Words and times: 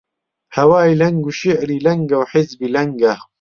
هەوای 0.55 0.97
لەنگ 1.01 1.19
و 1.27 1.31
شیعری 1.39 1.77
لەنگە 1.87 2.15
و 2.19 2.25
حیزبی 2.31 2.73
لەنگە: 2.75 3.13